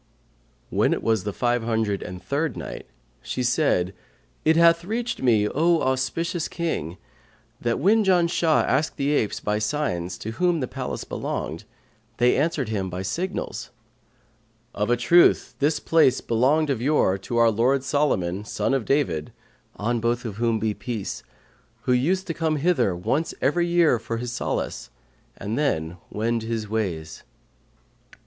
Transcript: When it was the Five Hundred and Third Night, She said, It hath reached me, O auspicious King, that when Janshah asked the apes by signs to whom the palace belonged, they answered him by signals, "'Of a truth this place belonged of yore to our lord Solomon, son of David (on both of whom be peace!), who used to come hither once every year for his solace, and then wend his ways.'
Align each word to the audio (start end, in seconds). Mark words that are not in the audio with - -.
When 0.71 0.93
it 0.93 1.03
was 1.03 1.25
the 1.25 1.31
Five 1.31 1.61
Hundred 1.61 2.01
and 2.01 2.23
Third 2.23 2.57
Night, 2.57 2.87
She 3.21 3.43
said, 3.43 3.93
It 4.43 4.55
hath 4.57 4.83
reached 4.83 5.21
me, 5.21 5.47
O 5.47 5.79
auspicious 5.81 6.47
King, 6.47 6.97
that 7.61 7.77
when 7.77 8.03
Janshah 8.03 8.63
asked 8.65 8.97
the 8.97 9.11
apes 9.11 9.39
by 9.39 9.59
signs 9.59 10.17
to 10.17 10.31
whom 10.31 10.59
the 10.59 10.67
palace 10.67 11.03
belonged, 11.03 11.65
they 12.17 12.35
answered 12.35 12.69
him 12.69 12.89
by 12.89 13.03
signals, 13.03 13.69
"'Of 14.73 14.89
a 14.89 14.97
truth 14.97 15.53
this 15.59 15.79
place 15.79 16.19
belonged 16.19 16.71
of 16.71 16.81
yore 16.81 17.19
to 17.19 17.37
our 17.37 17.51
lord 17.51 17.83
Solomon, 17.83 18.43
son 18.43 18.73
of 18.73 18.85
David 18.85 19.31
(on 19.75 19.99
both 19.99 20.25
of 20.25 20.37
whom 20.37 20.57
be 20.57 20.73
peace!), 20.73 21.21
who 21.83 21.93
used 21.93 22.25
to 22.25 22.33
come 22.33 22.55
hither 22.55 22.95
once 22.95 23.35
every 23.39 23.67
year 23.67 23.99
for 23.99 24.17
his 24.17 24.31
solace, 24.31 24.89
and 25.37 25.59
then 25.59 25.97
wend 26.09 26.41
his 26.41 26.67
ways.' 26.67 27.21